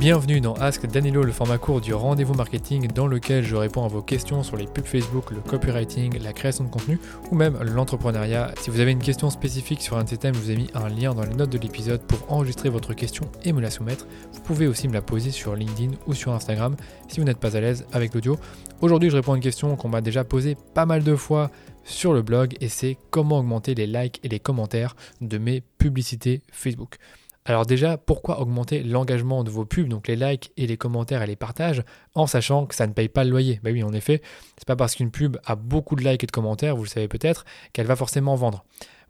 Bienvenue 0.00 0.40
dans 0.40 0.54
Ask 0.54 0.86
Danilo, 0.86 1.22
le 1.24 1.30
format 1.30 1.58
court 1.58 1.82
du 1.82 1.92
rendez-vous 1.92 2.32
marketing 2.32 2.88
dans 2.88 3.06
lequel 3.06 3.44
je 3.44 3.54
réponds 3.54 3.84
à 3.84 3.88
vos 3.88 4.00
questions 4.00 4.42
sur 4.42 4.56
les 4.56 4.64
pubs 4.64 4.86
Facebook, 4.86 5.30
le 5.30 5.40
copywriting, 5.40 6.18
la 6.22 6.32
création 6.32 6.64
de 6.64 6.70
contenu 6.70 6.98
ou 7.30 7.34
même 7.34 7.62
l'entrepreneuriat. 7.62 8.54
Si 8.62 8.70
vous 8.70 8.80
avez 8.80 8.92
une 8.92 9.02
question 9.02 9.28
spécifique 9.28 9.82
sur 9.82 9.98
un 9.98 10.04
de 10.04 10.08
ces 10.08 10.16
thèmes, 10.16 10.32
je 10.32 10.40
vous 10.40 10.50
ai 10.52 10.56
mis 10.56 10.70
un 10.72 10.88
lien 10.88 11.12
dans 11.12 11.24
les 11.24 11.34
notes 11.34 11.50
de 11.50 11.58
l'épisode 11.58 12.00
pour 12.00 12.32
enregistrer 12.32 12.70
votre 12.70 12.94
question 12.94 13.30
et 13.44 13.52
me 13.52 13.60
la 13.60 13.68
soumettre. 13.68 14.06
Vous 14.32 14.40
pouvez 14.40 14.66
aussi 14.66 14.88
me 14.88 14.94
la 14.94 15.02
poser 15.02 15.30
sur 15.30 15.54
LinkedIn 15.54 15.92
ou 16.06 16.14
sur 16.14 16.32
Instagram 16.32 16.76
si 17.08 17.20
vous 17.20 17.26
n'êtes 17.26 17.38
pas 17.38 17.58
à 17.58 17.60
l'aise 17.60 17.84
avec 17.92 18.14
l'audio. 18.14 18.38
Aujourd'hui, 18.80 19.10
je 19.10 19.16
réponds 19.16 19.34
à 19.34 19.36
une 19.36 19.42
question 19.42 19.76
qu'on 19.76 19.90
m'a 19.90 20.00
déjà 20.00 20.24
posée 20.24 20.56
pas 20.72 20.86
mal 20.86 21.04
de 21.04 21.14
fois 21.14 21.50
sur 21.84 22.14
le 22.14 22.22
blog 22.22 22.56
et 22.62 22.70
c'est 22.70 22.96
comment 23.10 23.40
augmenter 23.40 23.74
les 23.74 23.86
likes 23.86 24.18
et 24.24 24.28
les 24.28 24.40
commentaires 24.40 24.96
de 25.20 25.36
mes 25.36 25.60
publicités 25.60 26.40
Facebook. 26.50 26.96
Alors 27.50 27.66
déjà, 27.66 27.98
pourquoi 27.98 28.38
augmenter 28.38 28.84
l'engagement 28.84 29.42
de 29.42 29.50
vos 29.50 29.64
pubs, 29.64 29.88
donc 29.88 30.06
les 30.06 30.14
likes 30.14 30.52
et 30.56 30.68
les 30.68 30.76
commentaires 30.76 31.20
et 31.20 31.26
les 31.26 31.34
partages, 31.34 31.82
en 32.14 32.28
sachant 32.28 32.64
que 32.64 32.76
ça 32.76 32.86
ne 32.86 32.92
paye 32.92 33.08
pas 33.08 33.24
le 33.24 33.30
loyer? 33.30 33.58
Bah 33.64 33.70
oui, 33.72 33.82
en 33.82 33.92
effet, 33.92 34.22
c'est 34.56 34.68
pas 34.68 34.76
parce 34.76 34.94
qu'une 34.94 35.10
pub 35.10 35.36
a 35.44 35.56
beaucoup 35.56 35.96
de 35.96 36.04
likes 36.04 36.22
et 36.22 36.28
de 36.28 36.30
commentaires, 36.30 36.76
vous 36.76 36.84
le 36.84 36.88
savez 36.88 37.08
peut-être, 37.08 37.44
qu'elle 37.72 37.88
va 37.88 37.96
forcément 37.96 38.36
vendre. 38.36 38.64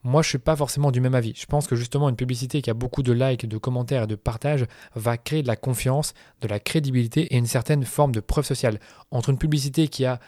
Moi, 0.04 0.22
je 0.22 0.30
suis 0.30 0.38
pas 0.38 0.56
forcément 0.56 0.90
du 0.90 1.02
même 1.02 1.14
avis. 1.14 1.34
Je 1.36 1.44
pense 1.44 1.66
que 1.66 1.76
justement 1.76 2.08
une 2.08 2.16
publicité 2.16 2.62
qui 2.62 2.70
a 2.70 2.74
beaucoup 2.74 3.02
de 3.02 3.12
likes, 3.12 3.46
de 3.46 3.58
commentaires 3.58 4.04
et 4.04 4.06
de 4.06 4.14
partages 4.14 4.64
va 4.94 5.18
créer 5.18 5.42
de 5.42 5.46
la 5.46 5.56
confiance, 5.56 6.14
de 6.40 6.48
la 6.48 6.60
crédibilité 6.60 7.34
et 7.34 7.36
une 7.36 7.44
certaine 7.44 7.84
forme 7.84 8.12
de 8.12 8.20
preuve 8.20 8.46
sociale. 8.46 8.80
Entre 9.10 9.28
une 9.28 9.36
publicité 9.36 9.88
qui 9.88 10.06
a 10.06 10.18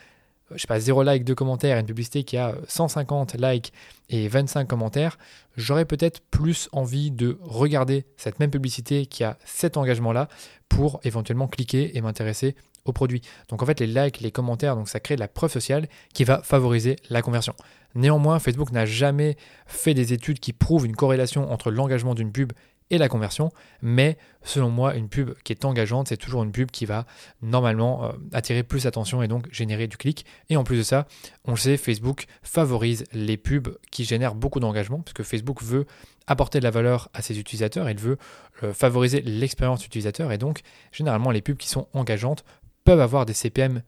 je 0.54 0.62
sais 0.62 0.66
pas, 0.66 0.80
0 0.80 1.02
like, 1.02 1.24
2 1.24 1.34
commentaires, 1.34 1.78
une 1.78 1.86
publicité 1.86 2.24
qui 2.24 2.36
a 2.36 2.54
150 2.68 3.34
likes 3.38 3.72
et 4.08 4.28
25 4.28 4.66
commentaires, 4.68 5.18
j'aurais 5.56 5.84
peut-être 5.84 6.20
plus 6.30 6.68
envie 6.72 7.10
de 7.10 7.38
regarder 7.42 8.04
cette 8.16 8.40
même 8.40 8.50
publicité 8.50 9.06
qui 9.06 9.24
a 9.24 9.38
cet 9.44 9.76
engagement-là 9.76 10.28
pour 10.68 11.00
éventuellement 11.04 11.48
cliquer 11.48 11.96
et 11.96 12.00
m'intéresser 12.00 12.54
au 12.84 12.92
produit. 12.92 13.22
Donc 13.48 13.62
en 13.62 13.66
fait, 13.66 13.80
les 13.80 13.86
likes, 13.86 14.20
les 14.20 14.30
commentaires, 14.30 14.74
donc 14.74 14.88
ça 14.88 15.00
crée 15.00 15.14
de 15.14 15.20
la 15.20 15.28
preuve 15.28 15.52
sociale 15.52 15.88
qui 16.14 16.24
va 16.24 16.42
favoriser 16.42 16.96
la 17.10 17.22
conversion. 17.22 17.54
Néanmoins, 17.94 18.38
Facebook 18.38 18.72
n'a 18.72 18.86
jamais 18.86 19.36
fait 19.66 19.94
des 19.94 20.12
études 20.12 20.40
qui 20.40 20.52
prouvent 20.52 20.86
une 20.86 20.96
corrélation 20.96 21.52
entre 21.52 21.70
l'engagement 21.70 22.14
d'une 22.14 22.32
pub 22.32 22.52
et 22.92 22.98
la 22.98 23.08
conversion. 23.08 23.50
Mais 23.80 24.16
selon 24.42 24.70
moi, 24.70 24.94
une 24.94 25.08
pub 25.08 25.32
qui 25.42 25.52
est 25.52 25.64
engageante, 25.64 26.08
c'est 26.08 26.16
toujours 26.16 26.44
une 26.44 26.52
pub 26.52 26.70
qui 26.70 26.86
va 26.86 27.06
normalement 27.40 28.04
euh, 28.04 28.12
attirer 28.32 28.62
plus 28.62 28.84
d'attention 28.84 29.22
et 29.22 29.28
donc 29.28 29.48
générer 29.50 29.88
du 29.88 29.96
clic. 29.96 30.24
Et 30.50 30.56
en 30.56 30.62
plus 30.62 30.76
de 30.76 30.82
ça, 30.84 31.08
on 31.44 31.52
le 31.52 31.56
sait, 31.56 31.76
Facebook 31.76 32.26
favorise 32.42 33.04
les 33.12 33.36
pubs 33.36 33.76
qui 33.90 34.04
génèrent 34.04 34.36
beaucoup 34.36 34.60
d'engagement, 34.60 35.00
parce 35.00 35.14
que 35.14 35.24
Facebook 35.24 35.62
veut 35.62 35.86
apporter 36.28 36.60
de 36.60 36.64
la 36.64 36.70
valeur 36.70 37.08
à 37.14 37.22
ses 37.22 37.40
utilisateurs, 37.40 37.90
il 37.90 37.98
veut 37.98 38.18
euh, 38.62 38.72
favoriser 38.72 39.22
l'expérience 39.22 39.84
utilisateur, 39.84 40.30
et 40.30 40.38
donc 40.38 40.60
généralement 40.92 41.32
les 41.32 41.40
pubs 41.40 41.56
qui 41.56 41.68
sont 41.68 41.88
engageantes 41.94 42.44
peuvent 42.84 43.00
avoir 43.00 43.26
des 43.26 43.32
CPM 43.32 43.82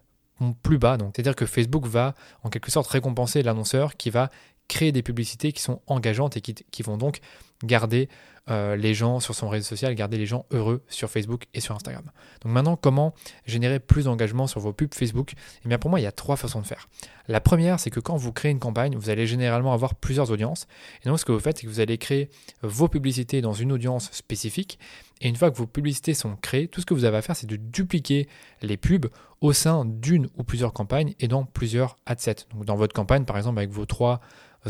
plus 0.63 0.79
bas. 0.79 0.97
Donc, 0.97 1.13
c'est-à-dire 1.15 1.37
que 1.37 1.47
Facebook 1.47 1.87
va 1.87 2.15
en 2.43 2.51
quelque 2.51 2.71
sorte 2.71 2.89
récompenser 2.89 3.43
l'annonceur 3.43 3.97
qui 3.97 4.11
va 4.11 4.31
créer 4.69 4.93
des 4.93 5.03
publicités 5.03 5.53
qui 5.53 5.63
sont 5.63 5.81
engageantes 5.87 6.37
et 6.37 6.41
qui, 6.41 6.83
vont 6.83 6.97
donc 6.97 7.21
garder 7.63 8.09
euh, 8.51 8.77
les 8.77 8.93
gens 8.93 9.21
sur 9.21 9.35
son 9.35 9.49
réseau 9.49 9.65
social, 9.65 9.95
garder 9.95 10.19
les 10.19 10.27
gens 10.27 10.45
heureux 10.51 10.83
sur 10.89 11.09
Facebook 11.09 11.45
et 11.55 11.61
sur 11.61 11.75
Instagram. 11.75 12.05
Donc 12.43 12.53
maintenant, 12.53 12.77
comment 12.77 13.15
générer 13.47 13.81
plus 13.81 14.05
d'engagement 14.05 14.47
sur 14.47 14.61
vos 14.61 14.75
pubs 14.75 14.93
Facebook? 14.93 15.33
Eh 15.65 15.69
bien 15.69 15.79
pour 15.79 15.89
moi, 15.89 15.99
il 15.99 16.03
y 16.03 16.07
a 16.07 16.13
trois 16.13 16.37
façons 16.37 16.61
de 16.61 16.67
faire. 16.67 16.89
La 17.27 17.41
première, 17.41 17.81
c'est 17.81 17.89
que 17.89 18.01
quand 18.01 18.17
vous 18.17 18.33
créez 18.33 18.53
une 18.53 18.59
campagne, 18.59 18.97
vous 18.97 19.09
allez 19.09 19.27
généralement 19.27 19.73
avoir 19.73 19.95
plusieurs 19.95 20.31
audiences. 20.31 20.67
Et 21.03 21.09
donc 21.09 21.19
ce 21.19 21.25
que 21.25 21.33
vous 21.33 21.41
faites, 21.41 21.57
c'est 21.57 21.67
que 21.67 21.71
vous 21.71 21.81
allez 21.81 21.97
créer 21.97 22.29
vos 22.63 22.87
publicités 22.87 23.41
dans 23.41 23.55
une 23.55 23.73
audience 23.73 24.11
spécifique. 24.13 24.79
Et 25.23 25.29
une 25.29 25.37
fois 25.37 25.51
que 25.51 25.57
vos 25.57 25.67
publicités 25.67 26.13
sont 26.13 26.37
créées, 26.37 26.69
tout 26.69 26.83
ce 26.83 26.87
que 26.87 26.93
vous 26.93 27.07
avez 27.07 27.17
à 27.17 27.23
faire, 27.23 27.37
c'est 27.37 27.47
de 27.47 27.57
dupliquer 27.57 28.29
les 28.61 28.77
pubs 28.77 29.07
au 29.41 29.55
sein 29.55 29.87
d'une 29.87 30.29
ou 30.37 30.45
plusieurs 30.45 30.75
campagnes 30.75 31.15
et 31.19 31.29
dans 31.29 31.45
plusieurs 31.45 31.97
adsets. 32.05 32.47
Donc 32.53 32.67
dans 32.67 32.77
votre 32.77 32.93
campagne, 32.93 33.25
par 33.25 33.39
exemple, 33.39 33.59
avec 33.59 33.71
vos 33.71 33.87
trois 33.87 34.21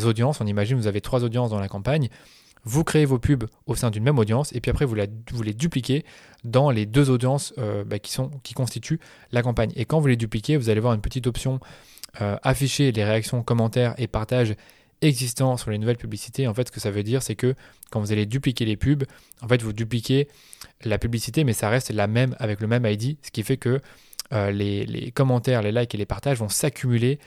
audiences, 0.04 0.40
on 0.40 0.46
imagine 0.46 0.76
que 0.76 0.82
vous 0.82 0.88
avez 0.88 1.00
trois 1.00 1.24
audiences 1.24 1.50
dans 1.50 1.60
la 1.60 1.68
campagne 1.68 2.08
vous 2.64 2.84
créez 2.84 3.04
vos 3.04 3.18
pubs 3.18 3.44
au 3.66 3.74
sein 3.74 3.90
d'une 3.90 4.02
même 4.02 4.18
audience 4.18 4.52
et 4.54 4.60
puis 4.60 4.70
après 4.70 4.84
vous, 4.84 4.94
les 4.94 5.54
dupliquez 5.54 6.04
dans 6.44 6.70
les 6.70 6.86
deux 6.86 7.10
audiences 7.10 7.54
euh, 7.58 7.84
bah, 7.84 7.98
qui, 7.98 8.12
sont, 8.12 8.30
qui 8.42 8.54
constituent 8.54 9.00
la 9.32 9.42
campagne. 9.42 9.70
Et 9.76 9.84
quand 9.84 10.00
vous 10.00 10.06
les 10.06 10.16
dupliquez, 10.16 10.56
vous 10.56 10.70
allez 10.70 10.80
voir 10.80 10.94
une 10.94 11.00
petite 11.00 11.26
option 11.26 11.60
euh, 12.20 12.36
afficher 12.42 12.92
les 12.92 13.04
réactions, 13.04 13.42
commentaires 13.42 13.94
et 13.98 14.06
partages 14.06 14.54
existants 15.02 15.56
sur 15.56 15.70
les 15.70 15.78
nouvelles 15.78 15.96
publicités. 15.96 16.46
En 16.46 16.54
fait, 16.54 16.68
ce 16.68 16.72
que 16.72 16.80
ça 16.80 16.90
veut 16.90 17.02
dire, 17.02 17.22
c'est 17.22 17.34
que 17.34 17.54
quand 17.90 18.00
vous 18.00 18.12
allez 18.12 18.26
dupliquer 18.26 18.64
les 18.64 18.76
pubs, 18.76 19.04
en 19.42 19.48
fait, 19.48 19.60
vous 19.62 19.72
dupliquez 19.72 20.28
la 20.84 20.98
publicité, 20.98 21.44
mais 21.44 21.52
ça 21.52 21.68
reste 21.68 21.90
la 21.90 22.06
même 22.06 22.36
avec 22.38 22.60
le 22.60 22.66
même 22.66 22.86
ID, 22.86 23.16
ce 23.22 23.30
qui 23.30 23.42
fait 23.42 23.56
que 23.56 23.80
euh, 24.32 24.50
les, 24.50 24.86
les, 24.86 25.10
commentaires, 25.10 25.60
les 25.60 25.72
likes 25.72 25.94
et 25.94 25.98
les 25.98 26.06
partages 26.06 26.38
vont 26.38 26.48
s'accumuler 26.48 27.18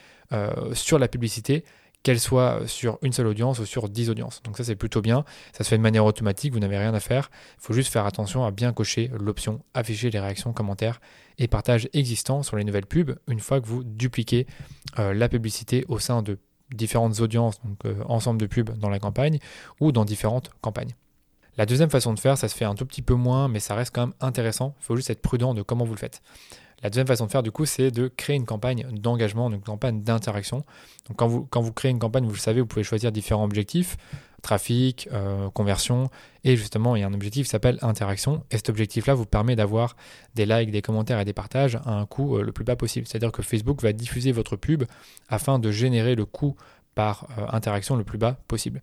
sur 0.74 0.98
la 0.98 1.08
publicité 1.08 1.64
qu'elle 2.08 2.20
soit 2.20 2.66
sur 2.66 2.98
une 3.02 3.12
seule 3.12 3.26
audience 3.26 3.58
ou 3.58 3.66
sur 3.66 3.90
10 3.90 4.08
audiences. 4.08 4.42
Donc 4.42 4.56
ça 4.56 4.64
c'est 4.64 4.76
plutôt 4.76 5.02
bien, 5.02 5.26
ça 5.52 5.62
se 5.62 5.68
fait 5.68 5.76
de 5.76 5.82
manière 5.82 6.06
automatique, 6.06 6.54
vous 6.54 6.58
n'avez 6.58 6.78
rien 6.78 6.94
à 6.94 7.00
faire, 7.00 7.30
il 7.58 7.62
faut 7.66 7.74
juste 7.74 7.92
faire 7.92 8.06
attention 8.06 8.46
à 8.46 8.50
bien 8.50 8.72
cocher 8.72 9.10
l'option 9.20 9.62
afficher 9.74 10.08
les 10.08 10.18
réactions, 10.18 10.54
commentaires 10.54 11.02
et 11.36 11.48
partages 11.48 11.86
existants 11.92 12.42
sur 12.42 12.56
les 12.56 12.64
nouvelles 12.64 12.86
pubs 12.86 13.18
une 13.28 13.40
fois 13.40 13.60
que 13.60 13.66
vous 13.66 13.84
dupliquez 13.84 14.46
euh, 14.98 15.12
la 15.12 15.28
publicité 15.28 15.84
au 15.88 15.98
sein 15.98 16.22
de 16.22 16.38
différentes 16.74 17.20
audiences, 17.20 17.60
donc 17.62 17.76
euh, 17.84 18.02
ensemble 18.06 18.40
de 18.40 18.46
pubs 18.46 18.70
dans 18.78 18.88
la 18.88 19.00
campagne 19.00 19.38
ou 19.78 19.92
dans 19.92 20.06
différentes 20.06 20.50
campagnes. 20.62 20.94
La 21.58 21.66
deuxième 21.66 21.90
façon 21.90 22.14
de 22.14 22.18
faire, 22.18 22.38
ça 22.38 22.48
se 22.48 22.56
fait 22.56 22.64
un 22.64 22.74
tout 22.74 22.86
petit 22.86 23.02
peu 23.02 23.16
moins, 23.16 23.48
mais 23.48 23.60
ça 23.60 23.74
reste 23.74 23.94
quand 23.94 24.06
même 24.06 24.14
intéressant. 24.20 24.74
Il 24.80 24.84
faut 24.86 24.96
juste 24.96 25.10
être 25.10 25.20
prudent 25.20 25.52
de 25.52 25.60
comment 25.60 25.84
vous 25.84 25.92
le 25.92 25.98
faites. 25.98 26.22
La 26.82 26.90
deuxième 26.90 27.06
façon 27.06 27.26
de 27.26 27.30
faire, 27.30 27.42
du 27.42 27.50
coup, 27.50 27.66
c'est 27.66 27.90
de 27.90 28.08
créer 28.08 28.36
une 28.36 28.46
campagne 28.46 28.86
d'engagement, 28.92 29.50
une 29.50 29.60
campagne 29.60 30.02
d'interaction. 30.02 30.58
Donc, 31.08 31.16
quand 31.16 31.26
vous, 31.26 31.46
quand 31.50 31.60
vous 31.60 31.72
créez 31.72 31.90
une 31.90 31.98
campagne, 31.98 32.24
vous 32.24 32.34
le 32.34 32.38
savez, 32.38 32.60
vous 32.60 32.66
pouvez 32.66 32.84
choisir 32.84 33.10
différents 33.10 33.44
objectifs 33.44 33.96
trafic, 34.42 35.08
euh, 35.12 35.50
conversion, 35.50 36.10
et 36.44 36.56
justement, 36.56 36.96
il 36.96 37.00
y 37.00 37.02
a 37.02 37.06
un 37.06 37.14
objectif 37.14 37.46
qui 37.46 37.50
s'appelle 37.50 37.78
interaction. 37.82 38.44
Et 38.50 38.56
cet 38.56 38.68
objectif-là 38.68 39.14
vous 39.14 39.26
permet 39.26 39.56
d'avoir 39.56 39.96
des 40.34 40.46
likes, 40.46 40.70
des 40.70 40.82
commentaires 40.82 41.20
et 41.20 41.24
des 41.24 41.32
partages 41.32 41.76
à 41.84 41.92
un 41.92 42.06
coût 42.06 42.36
euh, 42.36 42.42
le 42.42 42.52
plus 42.52 42.64
bas 42.64 42.76
possible. 42.76 43.06
C'est-à-dire 43.06 43.32
que 43.32 43.42
Facebook 43.42 43.82
va 43.82 43.92
diffuser 43.92 44.32
votre 44.32 44.56
pub 44.56 44.84
afin 45.28 45.58
de 45.58 45.70
générer 45.70 46.14
le 46.14 46.24
coût 46.24 46.56
par 46.98 47.28
euh, 47.38 47.46
interaction 47.50 47.94
le 47.94 48.02
plus 48.02 48.18
bas 48.18 48.40
possible. 48.48 48.80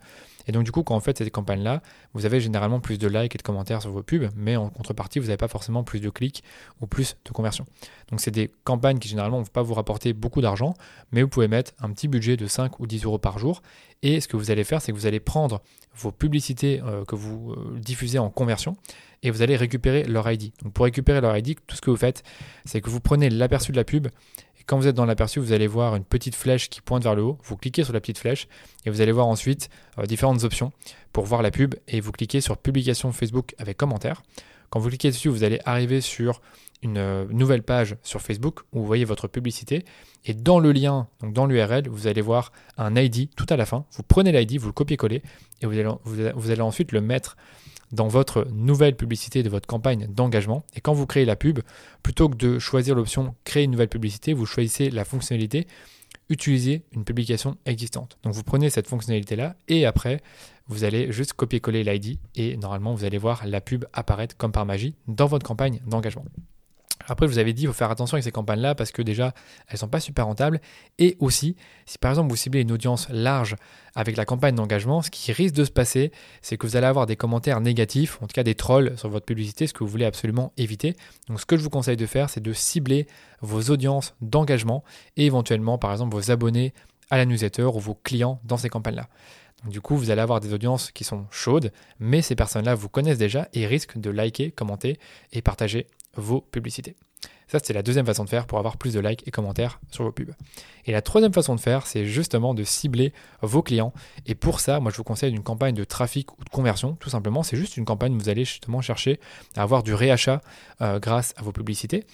Et 0.47 0.53
donc 0.53 0.63
du 0.63 0.71
coup, 0.71 0.83
quand 0.83 0.95
on 0.95 1.01
fait 1.01 1.17
cette 1.17 1.33
campagne-là, 1.33 1.81
vous 2.13 2.25
avez 2.25 2.39
généralement 2.39 2.79
plus 2.79 2.97
de 2.97 3.09
likes 3.09 3.35
et 3.35 3.37
de 3.37 3.43
commentaires 3.43 3.81
sur 3.81 3.91
vos 3.91 4.03
pubs, 4.03 4.29
mais 4.37 4.55
en 4.55 4.69
contrepartie, 4.69 5.19
vous 5.19 5.25
n'avez 5.25 5.35
pas 5.35 5.49
forcément 5.49 5.83
plus 5.83 5.99
de 5.99 6.09
clics 6.09 6.41
ou 6.79 6.87
plus 6.87 7.17
de 7.25 7.31
conversions. 7.31 7.65
Donc 8.09 8.21
c'est 8.21 8.31
des 8.31 8.49
campagnes 8.63 8.99
qui 8.99 9.09
généralement 9.09 9.39
ne 9.39 9.43
vont 9.43 9.51
pas 9.51 9.63
vous 9.63 9.73
rapporter 9.73 10.13
beaucoup 10.13 10.39
d'argent, 10.39 10.75
mais 11.11 11.23
vous 11.23 11.27
pouvez 11.27 11.49
mettre 11.49 11.73
un 11.81 11.91
petit 11.91 12.07
budget 12.07 12.37
de 12.37 12.47
5 12.47 12.79
ou 12.79 12.87
10 12.87 13.03
euros 13.03 13.17
par 13.17 13.37
jour. 13.37 13.61
Et 14.01 14.21
ce 14.21 14.29
que 14.29 14.37
vous 14.37 14.49
allez 14.49 14.63
faire, 14.63 14.81
c'est 14.81 14.93
que 14.93 14.97
vous 14.97 15.07
allez 15.07 15.19
prendre 15.19 15.61
vos 15.93 16.13
publicités 16.13 16.81
euh, 16.85 17.03
que 17.03 17.15
vous 17.15 17.51
euh, 17.51 17.77
diffusez 17.77 18.19
en 18.19 18.29
conversion 18.29 18.77
et 19.23 19.31
vous 19.31 19.41
allez 19.41 19.57
récupérer 19.57 20.03
leur 20.03 20.31
ID. 20.31 20.53
Donc 20.63 20.71
pour 20.71 20.85
récupérer 20.85 21.19
leur 21.19 21.35
ID, 21.35 21.55
tout 21.67 21.75
ce 21.75 21.81
que 21.81 21.89
vous 21.89 21.97
faites, 21.97 22.23
c'est 22.63 22.79
que 22.79 22.89
vous 22.89 23.01
prenez 23.01 23.29
l'aperçu 23.29 23.73
de 23.73 23.77
la 23.77 23.83
pub 23.83 24.07
quand 24.65 24.77
vous 24.77 24.87
êtes 24.87 24.95
dans 24.95 25.05
l'aperçu, 25.05 25.39
vous 25.39 25.51
allez 25.51 25.67
voir 25.67 25.95
une 25.95 26.03
petite 26.03 26.35
flèche 26.35 26.69
qui 26.69 26.81
pointe 26.81 27.03
vers 27.03 27.15
le 27.15 27.21
haut. 27.21 27.37
Vous 27.43 27.55
cliquez 27.55 27.83
sur 27.83 27.93
la 27.93 27.99
petite 27.99 28.17
flèche 28.17 28.47
et 28.85 28.89
vous 28.89 29.01
allez 29.01 29.11
voir 29.11 29.27
ensuite 29.27 29.69
euh, 29.99 30.05
différentes 30.05 30.43
options 30.43 30.71
pour 31.13 31.25
voir 31.25 31.41
la 31.41 31.51
pub 31.51 31.75
et 31.87 32.01
vous 32.01 32.11
cliquez 32.11 32.41
sur 32.41 32.57
publication 32.57 33.11
Facebook 33.11 33.53
avec 33.57 33.77
commentaire. 33.77 34.23
Quand 34.75 34.81
vous 34.81 34.89
cliquez 34.89 35.07
dessus, 35.07 35.29
vous 35.29 35.45
allez 35.45 35.61
arriver 35.63 36.01
sur 36.01 36.41
une 36.81 36.97
euh, 36.97 37.25
nouvelle 37.31 37.63
page 37.63 37.95
sur 38.03 38.21
Facebook 38.21 38.59
où 38.73 38.79
vous 38.79 38.85
voyez 38.85 39.05
votre 39.05 39.29
publicité. 39.29 39.85
Et 40.25 40.33
dans 40.33 40.59
le 40.59 40.73
lien, 40.73 41.07
donc 41.21 41.31
dans 41.31 41.45
l'URL, 41.45 41.87
vous 41.87 42.07
allez 42.07 42.19
voir 42.19 42.51
un 42.77 42.93
ID 42.97 43.29
tout 43.37 43.45
à 43.47 43.55
la 43.55 43.65
fin. 43.65 43.85
Vous 43.93 44.03
prenez 44.03 44.33
l'ID, 44.33 44.59
vous 44.59 44.67
le 44.67 44.73
copiez-collez 44.73 45.23
et 45.61 45.65
vous 45.65 45.79
allez, 45.79 46.33
vous 46.35 46.51
allez 46.51 46.61
ensuite 46.61 46.91
le 46.91 46.99
mettre 46.99 47.37
dans 47.93 48.09
votre 48.09 48.49
nouvelle 48.51 48.97
publicité 48.97 49.43
de 49.43 49.49
votre 49.49 49.65
campagne 49.65 50.07
d'engagement. 50.07 50.65
Et 50.75 50.81
quand 50.81 50.91
vous 50.91 51.05
créez 51.05 51.23
la 51.23 51.37
pub, 51.37 51.61
plutôt 52.03 52.27
que 52.27 52.35
de 52.35 52.59
choisir 52.59 52.95
l'option 52.95 53.33
créer 53.45 53.63
une 53.63 53.71
nouvelle 53.71 53.87
publicité, 53.87 54.33
vous 54.33 54.45
choisissez 54.45 54.89
la 54.89 55.05
fonctionnalité 55.05 55.67
utiliser 56.29 56.83
une 56.91 57.03
publication 57.03 57.57
existante. 57.65 58.17
Donc 58.23 58.33
vous 58.33 58.43
prenez 58.43 58.69
cette 58.69 58.87
fonctionnalité-là 58.87 59.55
et 59.67 59.85
après, 59.85 60.21
vous 60.67 60.83
allez 60.83 61.11
juste 61.11 61.33
copier-coller 61.33 61.83
l'ID 61.83 62.19
et 62.35 62.57
normalement, 62.57 62.93
vous 62.93 63.05
allez 63.05 63.17
voir 63.17 63.45
la 63.45 63.61
pub 63.61 63.85
apparaître 63.93 64.35
comme 64.37 64.51
par 64.51 64.65
magie 64.65 64.95
dans 65.07 65.27
votre 65.27 65.45
campagne 65.45 65.81
d'engagement. 65.85 66.25
Après, 67.07 67.27
je 67.27 67.31
vous 67.31 67.39
avais 67.39 67.53
dit, 67.53 67.63
il 67.63 67.67
faut 67.67 67.73
faire 67.73 67.91
attention 67.91 68.15
avec 68.15 68.23
ces 68.23 68.31
campagnes-là 68.31 68.73
parce 68.75 68.91
que 68.91 69.01
déjà, 69.01 69.33
elles 69.67 69.73
ne 69.73 69.77
sont 69.77 69.87
pas 69.87 69.99
super 69.99 70.25
rentables. 70.25 70.59
Et 70.97 71.17
aussi, 71.19 71.55
si 71.85 71.97
par 71.97 72.11
exemple 72.11 72.29
vous 72.29 72.35
ciblez 72.35 72.61
une 72.61 72.71
audience 72.71 73.07
large 73.09 73.55
avec 73.95 74.17
la 74.17 74.25
campagne 74.25 74.55
d'engagement, 74.55 75.01
ce 75.01 75.11
qui 75.11 75.31
risque 75.31 75.55
de 75.55 75.65
se 75.65 75.71
passer, 75.71 76.11
c'est 76.41 76.57
que 76.57 76.65
vous 76.65 76.75
allez 76.75 76.87
avoir 76.87 77.05
des 77.05 77.15
commentaires 77.15 77.61
négatifs, 77.61 78.17
en 78.21 78.27
tout 78.27 78.33
cas 78.33 78.43
des 78.43 78.55
trolls 78.55 78.97
sur 78.97 79.09
votre 79.09 79.25
publicité, 79.25 79.67
ce 79.67 79.73
que 79.73 79.83
vous 79.83 79.89
voulez 79.89 80.05
absolument 80.05 80.51
éviter. 80.57 80.95
Donc, 81.27 81.39
ce 81.39 81.45
que 81.45 81.57
je 81.57 81.63
vous 81.63 81.69
conseille 81.69 81.97
de 81.97 82.05
faire, 82.05 82.29
c'est 82.29 82.41
de 82.41 82.53
cibler 82.53 83.07
vos 83.41 83.61
audiences 83.71 84.15
d'engagement 84.21 84.83
et 85.17 85.25
éventuellement, 85.25 85.77
par 85.77 85.91
exemple, 85.91 86.15
vos 86.15 86.31
abonnés 86.31 86.73
à 87.09 87.17
la 87.17 87.25
newsletter 87.25 87.63
ou 87.63 87.79
vos 87.79 87.95
clients 87.95 88.39
dans 88.43 88.57
ces 88.57 88.69
campagnes-là. 88.69 89.07
Du 89.65 89.81
coup, 89.81 89.95
vous 89.95 90.11
allez 90.11 90.21
avoir 90.21 90.39
des 90.39 90.53
audiences 90.53 90.91
qui 90.91 91.03
sont 91.03 91.25
chaudes, 91.31 91.71
mais 91.99 92.21
ces 92.21 92.35
personnes-là 92.35 92.75
vous 92.75 92.89
connaissent 92.89 93.17
déjà 93.17 93.47
et 93.53 93.65
risquent 93.65 93.97
de 93.97 94.09
liker, 94.09 94.51
commenter 94.51 94.99
et 95.31 95.41
partager 95.41 95.87
vos 96.15 96.41
publicités. 96.41 96.95
Ça, 97.47 97.59
c'est 97.61 97.73
la 97.73 97.83
deuxième 97.83 98.05
façon 98.05 98.23
de 98.23 98.29
faire 98.29 98.47
pour 98.47 98.57
avoir 98.57 98.77
plus 98.77 98.93
de 98.93 98.99
likes 98.99 99.27
et 99.27 99.31
commentaires 99.31 99.79
sur 99.91 100.03
vos 100.03 100.11
pubs. 100.11 100.33
Et 100.85 100.91
la 100.91 101.01
troisième 101.01 101.33
façon 101.33 101.55
de 101.55 101.59
faire, 101.59 101.85
c'est 101.85 102.05
justement 102.05 102.53
de 102.53 102.63
cibler 102.63 103.13
vos 103.41 103.61
clients. 103.61 103.93
Et 104.25 104.33
pour 104.35 104.59
ça, 104.59 104.79
moi, 104.79 104.91
je 104.91 104.97
vous 104.97 105.03
conseille 105.03 105.31
une 105.31 105.43
campagne 105.43 105.75
de 105.75 105.83
trafic 105.83 106.31
ou 106.39 106.43
de 106.43 106.49
conversion, 106.49 106.95
tout 106.95 107.09
simplement. 107.09 107.43
C'est 107.43 107.57
juste 107.57 107.77
une 107.77 107.85
campagne 107.85 108.13
où 108.15 108.19
vous 108.19 108.29
allez 108.29 108.45
justement 108.45 108.81
chercher 108.81 109.19
à 109.55 109.61
avoir 109.61 109.83
du 109.83 109.93
réachat 109.93 110.41
euh, 110.81 110.99
grâce 110.99 111.33
à 111.37 111.43
vos 111.43 111.51
publicités. 111.51 112.05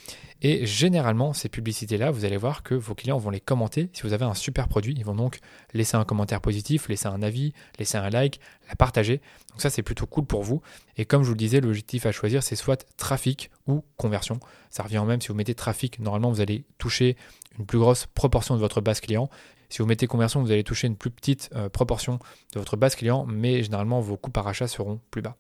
Et 0.42 0.66
généralement, 0.66 1.34
ces 1.34 1.50
publicités-là, 1.50 2.12
vous 2.12 2.26
allez 2.26 2.38
voir 2.38 2.64
que 2.64 2.74
vos 2.74 2.96
clients 2.96 3.18
vont 3.18 3.30
les 3.30 3.40
commenter. 3.40 3.90
Si 3.94 4.02
vous 4.04 4.14
avez 4.14 4.26
un 4.26 4.34
super 4.34 4.68
produit, 4.68 4.96
ils 4.98 5.06
vont 5.06 5.16
donc 5.16 5.40
laisser 5.74 5.96
un 5.96 6.04
commentaire 6.04 6.42
positif, 6.42 6.90
laisser 6.90 7.08
un 7.08 7.22
avis, 7.22 7.54
laisser 7.78 7.98
un 7.98 8.10
like, 8.10 8.40
partager. 8.76 9.22
Donc 9.52 9.62
ça, 9.62 9.70
c'est 9.70 9.84
plutôt 9.84 10.06
cool 10.06 10.26
pour 10.26 10.44
vous. 10.44 10.62
Et 10.98 11.06
comme 11.06 11.24
je 11.24 11.28
vous 11.28 11.34
le 11.34 11.40
disais, 11.40 11.62
l'objectif 11.62 12.06
à 12.06 12.12
choisir, 12.12 12.44
c'est 12.44 12.56
soit 12.56 12.86
trafic 12.98 13.52
ou 13.68 13.84
conversion. 13.98 14.40
Ça 14.70 14.84
revient 14.84 15.00
au 15.00 15.06
même 15.06 15.22
si 15.22 15.30
vous 15.30 15.36
mettez 15.36 15.56
trafic, 15.56 16.00
normalement, 16.00 16.32
vous 16.32 16.42
allez 16.42 16.66
toucher 16.78 17.18
une 17.60 17.66
plus 17.66 17.80
grosse 17.80 18.06
proportion 18.06 18.56
de 18.56 18.60
votre 18.60 18.82
base 18.82 19.02
client. 19.02 19.30
Si 19.70 19.80
vous 19.80 19.88
mettez 19.88 20.06
conversion, 20.08 20.42
vous 20.42 20.52
allez 20.52 20.64
toucher 20.64 20.88
une 20.88 20.98
plus 20.98 21.12
petite 21.12 21.50
euh, 21.56 21.70
proportion 21.70 22.20
de 22.54 22.60
votre 22.60 22.76
base 22.76 22.96
client, 22.96 23.26
mais 23.26 23.64
généralement, 23.64 24.02
vos 24.02 24.18
coûts 24.18 24.32
par 24.32 24.48
achat 24.48 24.68
seront 24.68 25.00
plus 25.12 25.22
bas. 25.22 25.38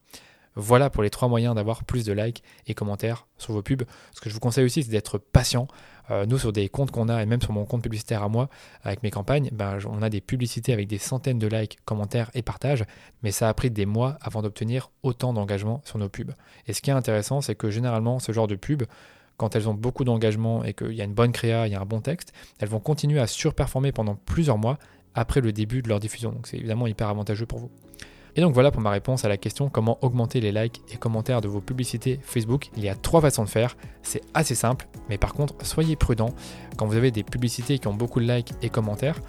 Voilà 0.55 0.89
pour 0.89 1.01
les 1.03 1.09
trois 1.09 1.27
moyens 1.27 1.55
d'avoir 1.55 1.83
plus 1.83 2.05
de 2.05 2.13
likes 2.13 2.43
et 2.67 2.73
commentaires 2.73 3.27
sur 3.37 3.53
vos 3.53 3.61
pubs. 3.61 3.83
Ce 4.13 4.19
que 4.19 4.29
je 4.29 4.33
vous 4.33 4.39
conseille 4.39 4.65
aussi, 4.65 4.83
c'est 4.83 4.91
d'être 4.91 5.17
patient. 5.17 5.67
Euh, 6.09 6.25
nous, 6.25 6.37
sur 6.37 6.51
des 6.51 6.67
comptes 6.67 6.91
qu'on 6.91 7.07
a, 7.07 7.23
et 7.23 7.25
même 7.25 7.41
sur 7.41 7.53
mon 7.53 7.65
compte 7.65 7.83
publicitaire 7.83 8.21
à 8.21 8.29
moi, 8.29 8.49
avec 8.83 9.01
mes 9.01 9.11
campagnes, 9.11 9.49
ben, 9.53 9.77
on 9.87 10.01
a 10.01 10.09
des 10.09 10.19
publicités 10.19 10.73
avec 10.73 10.87
des 10.87 10.97
centaines 10.97 11.39
de 11.39 11.47
likes, 11.47 11.79
commentaires 11.85 12.31
et 12.33 12.41
partages, 12.41 12.83
mais 13.23 13.31
ça 13.31 13.47
a 13.47 13.53
pris 13.53 13.71
des 13.71 13.85
mois 13.85 14.17
avant 14.21 14.41
d'obtenir 14.41 14.91
autant 15.03 15.31
d'engagement 15.31 15.81
sur 15.85 15.99
nos 15.99 16.09
pubs. 16.09 16.33
Et 16.67 16.73
ce 16.73 16.81
qui 16.81 16.89
est 16.89 16.93
intéressant, 16.93 17.39
c'est 17.39 17.55
que 17.55 17.69
généralement, 17.69 18.19
ce 18.19 18.33
genre 18.33 18.47
de 18.47 18.55
pub, 18.55 18.83
quand 19.37 19.55
elles 19.55 19.69
ont 19.69 19.73
beaucoup 19.73 20.03
d'engagement 20.03 20.63
et 20.63 20.73
qu'il 20.73 20.93
y 20.93 21.01
a 21.01 21.05
une 21.05 21.13
bonne 21.13 21.31
créa, 21.31 21.65
il 21.65 21.71
y 21.71 21.75
a 21.75 21.81
un 21.81 21.85
bon 21.85 22.01
texte, 22.01 22.33
elles 22.59 22.69
vont 22.69 22.79
continuer 22.79 23.19
à 23.19 23.27
surperformer 23.27 23.91
pendant 23.91 24.15
plusieurs 24.15 24.57
mois 24.57 24.77
après 25.15 25.41
le 25.41 25.51
début 25.51 25.81
de 25.81 25.89
leur 25.89 25.99
diffusion. 25.99 26.31
Donc 26.31 26.47
c'est 26.47 26.57
évidemment 26.57 26.87
hyper 26.87 27.07
avantageux 27.07 27.45
pour 27.45 27.59
vous. 27.59 27.71
Et 28.35 28.41
donc 28.41 28.53
voilà 28.53 28.71
pour 28.71 28.81
ma 28.81 28.91
réponse 28.91 29.25
à 29.25 29.29
la 29.29 29.37
question 29.37 29.69
comment 29.69 29.97
augmenter 30.01 30.39
les 30.39 30.51
likes 30.51 30.81
et 30.91 30.97
commentaires 30.97 31.41
de 31.41 31.47
vos 31.47 31.59
publicités 31.59 32.19
Facebook. 32.23 32.69
Il 32.77 32.83
y 32.83 32.89
a 32.89 32.95
trois 32.95 33.21
façons 33.21 33.43
de 33.43 33.49
faire, 33.49 33.75
c'est 34.03 34.21
assez 34.33 34.55
simple, 34.55 34.87
mais 35.09 35.17
par 35.17 35.33
contre 35.33 35.53
soyez 35.63 35.95
prudent 35.95 36.29
quand 36.77 36.85
vous 36.85 36.95
avez 36.95 37.11
des 37.11 37.23
publicités 37.23 37.77
qui 37.77 37.87
ont 37.87 37.93
beaucoup 37.93 38.19
de 38.21 38.31
likes 38.31 38.53
et 38.61 38.69
commentaires 38.69 39.19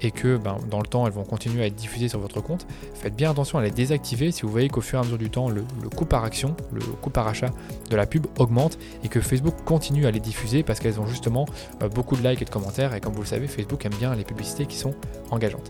et 0.00 0.10
que 0.10 0.36
ben, 0.36 0.58
dans 0.70 0.78
le 0.78 0.86
temps 0.86 1.06
elles 1.06 1.12
vont 1.12 1.24
continuer 1.24 1.64
à 1.64 1.66
être 1.66 1.74
diffusées 1.74 2.08
sur 2.08 2.20
votre 2.20 2.40
compte, 2.40 2.66
faites 2.94 3.16
bien 3.16 3.30
attention 3.30 3.58
à 3.58 3.62
les 3.62 3.70
désactiver 3.70 4.30
si 4.30 4.42
vous 4.42 4.50
voyez 4.50 4.68
qu'au 4.68 4.80
fur 4.80 4.98
et 4.98 5.02
à 5.02 5.04
mesure 5.04 5.18
du 5.18 5.30
temps 5.30 5.48
le, 5.48 5.64
coût 5.96 6.04
par 6.04 6.24
action, 6.24 6.54
le 6.72 6.80
coût 6.80 7.10
par 7.10 7.26
achat 7.26 7.50
de 7.90 7.96
la 7.96 8.06
pub 8.06 8.26
augmente 8.38 8.78
et 9.02 9.08
que 9.08 9.20
Facebook 9.20 9.54
continue 9.64 10.06
à 10.06 10.10
les 10.10 10.20
diffuser 10.20 10.62
parce 10.62 10.78
qu'elles 10.78 11.00
ont 11.00 11.06
justement 11.06 11.46
euh, 11.82 11.88
beaucoup 11.88 12.16
de 12.16 12.26
likes 12.26 12.42
et 12.42 12.44
de 12.44 12.50
commentaires 12.50 12.94
et 12.94 13.00
comme 13.00 13.12
vous 13.12 13.22
le 13.22 13.26
savez 13.26 13.48
Facebook 13.48 13.84
aime 13.84 13.94
bien 13.94 14.14
les 14.14 14.24
publicités 14.24 14.66
qui 14.66 14.76
sont 14.76 14.94
engageantes. 15.30 15.68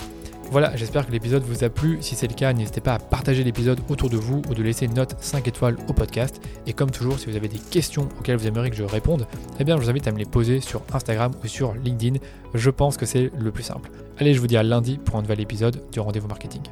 Voilà, 0.50 0.76
j'espère 0.76 1.06
que 1.06 1.12
l'épisode 1.12 1.42
vous 1.44 1.64
a 1.64 1.70
plu. 1.70 1.98
Si 2.00 2.14
c'est 2.14 2.26
le 2.26 2.34
cas, 2.34 2.52
n'hésitez 2.52 2.80
pas 2.80 2.94
à 2.94 2.98
partager 2.98 3.42
l'épisode 3.42 3.80
autour 3.88 4.10
de 4.10 4.16
vous 4.16 4.42
ou 4.48 4.54
de 4.54 4.62
laisser 4.62 4.84
une 4.84 4.94
note 4.94 5.16
5 5.18 5.48
étoiles 5.48 5.76
au 5.88 5.92
podcast. 5.92 6.42
Et 6.66 6.72
comme 6.72 6.90
toujours, 6.90 7.18
si 7.18 7.26
vous 7.30 7.36
avez 7.36 7.48
des 7.48 7.58
questions 7.58 8.08
auxquelles 8.18 8.36
vous 8.36 8.46
aimeriez 8.46 8.70
que 8.70 8.76
je 8.76 8.84
réponde, 8.84 9.26
eh 9.58 9.64
bien 9.64 9.76
je 9.76 9.82
vous 9.82 9.90
invite 9.90 10.08
à 10.08 10.12
me 10.12 10.18
les 10.18 10.26
poser 10.26 10.60
sur 10.60 10.82
Instagram 10.92 11.32
ou 11.42 11.46
sur 11.46 11.74
LinkedIn. 11.74 12.18
Je 12.54 12.70
pense 12.70 12.96
que 12.96 13.06
c'est 13.06 13.30
le 13.38 13.50
plus 13.50 13.62
simple. 13.62 13.90
Allez, 14.18 14.34
je 14.34 14.40
vous 14.40 14.46
dis 14.46 14.56
à 14.56 14.62
lundi 14.62 14.98
pour 14.98 15.16
un 15.16 15.22
nouvel 15.22 15.40
épisode 15.40 15.82
du 15.90 16.00
rendez-vous 16.00 16.28
marketing. 16.28 16.62